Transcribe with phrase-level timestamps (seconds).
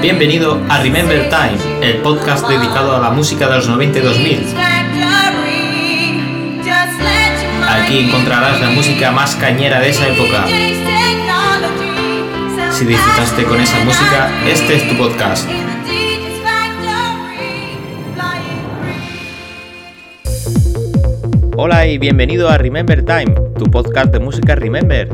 [0.00, 4.46] Bienvenido a Remember Time, el podcast dedicado a la música de los 90 2000.
[7.68, 10.44] Aquí encontrarás la música más cañera de esa época.
[12.70, 15.50] Si disfrutaste con esa música, este es tu podcast.
[21.56, 25.08] Hola y bienvenido a Remember Time, tu podcast de música Remember.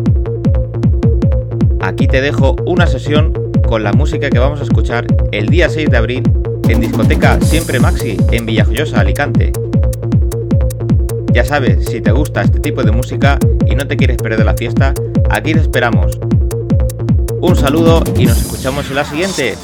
[1.81, 5.89] Aquí te dejo una sesión con la música que vamos a escuchar el día 6
[5.91, 6.23] de abril
[6.69, 9.53] en discoteca Siempre Maxi en Villajoyosa, Alicante.
[11.33, 14.55] Ya sabes, si te gusta este tipo de música y no te quieres perder la
[14.55, 14.95] fiesta,
[15.31, 16.19] aquí te esperamos.
[17.41, 19.55] Un saludo y nos escuchamos en la siguiente.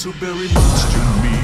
[0.00, 1.36] so very much to me.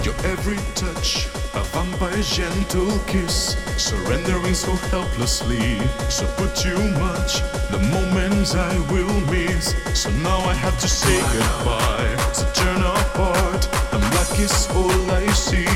[0.00, 5.76] Your every touch, a vampire's gentle kiss, surrendering so helplessly.
[6.08, 9.74] So put too much, the moments I will miss.
[9.92, 12.16] So now I have to say goodbye.
[12.32, 15.68] So turn apart, and black is all I see.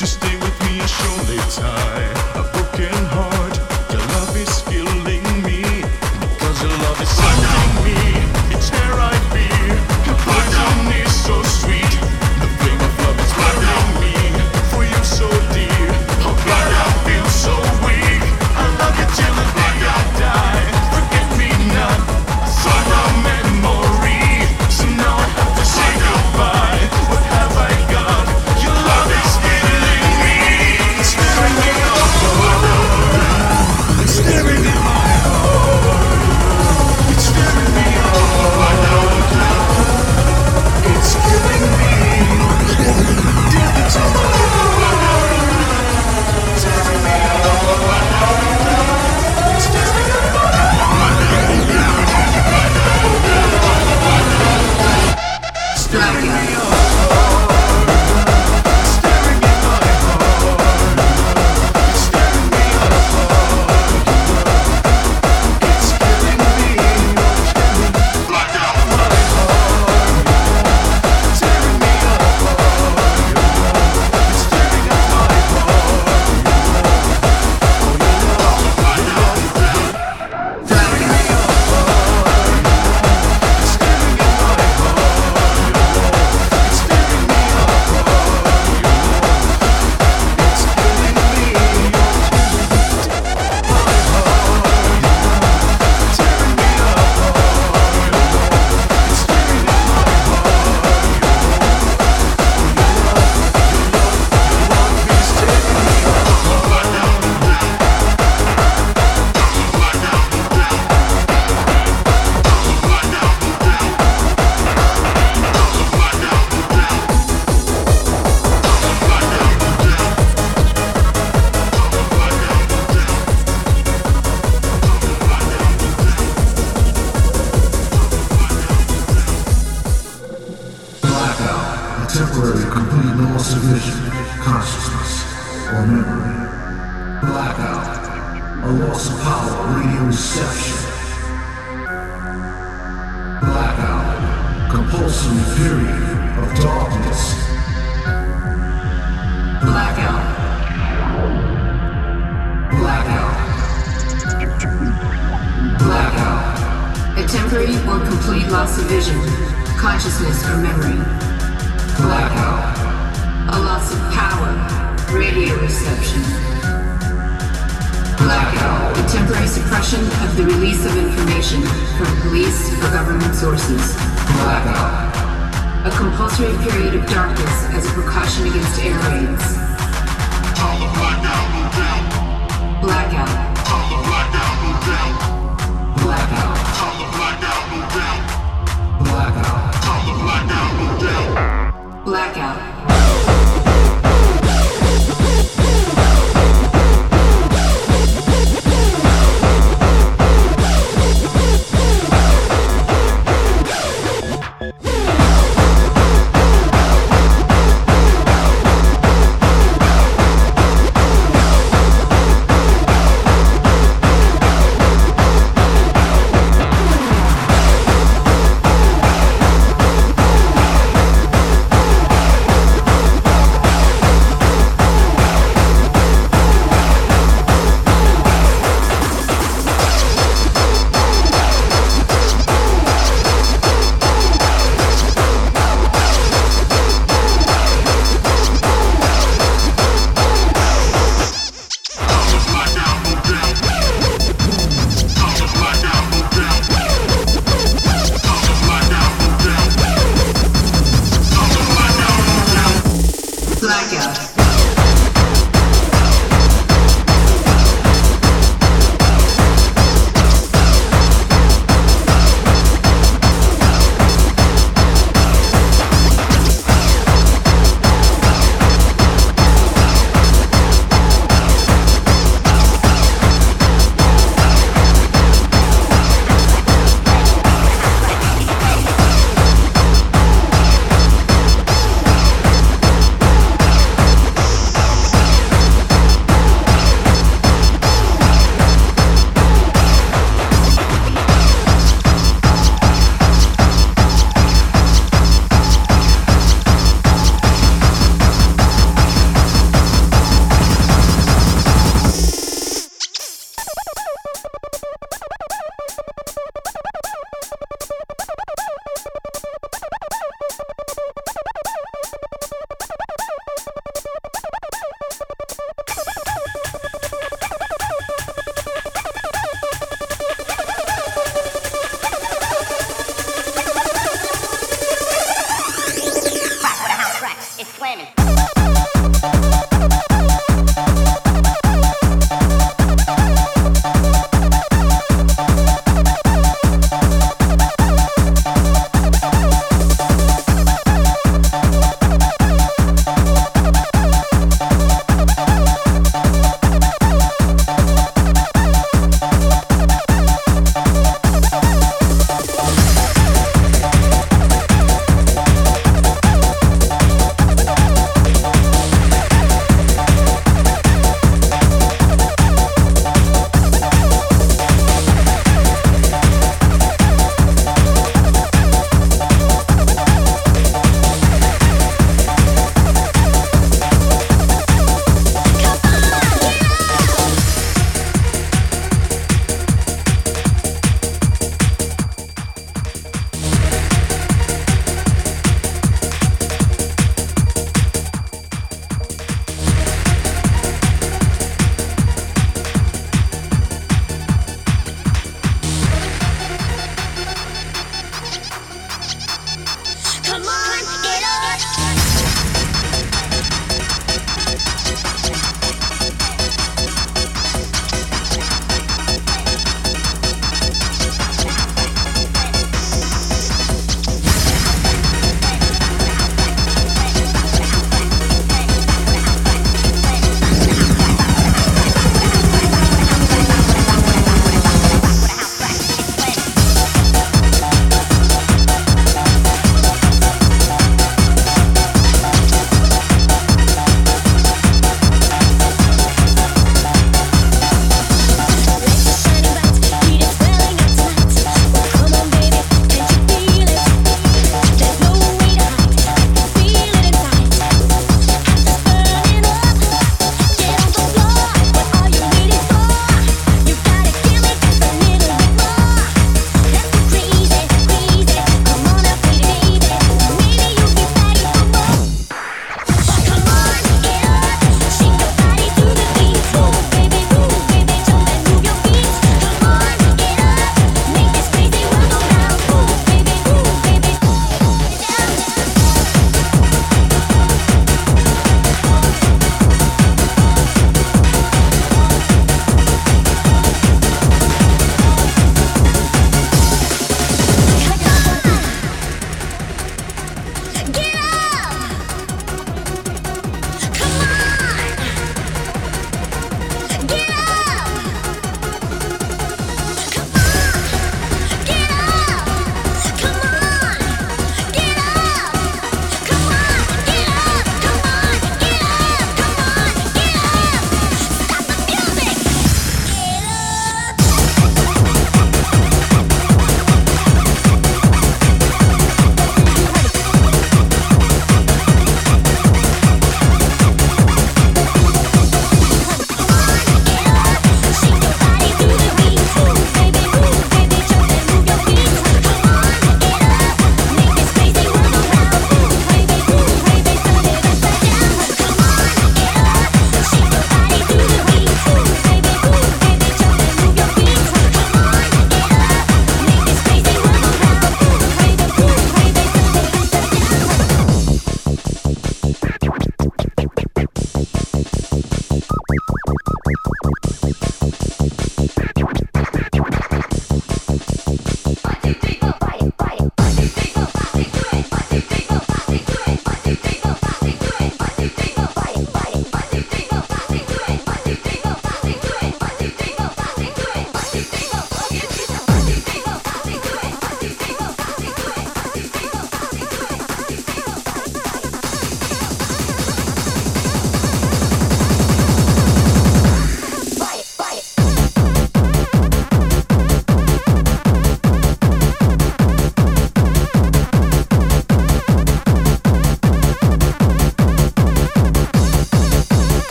[0.00, 3.56] To stay with me and surely tie a broken heart.
[3.94, 5.62] Your love is killing me
[6.18, 7.94] because your love is killing me.
[8.50, 9.25] It's here I.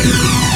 [0.06, 0.53] Yeah.